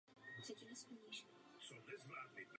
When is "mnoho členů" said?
1.25-1.83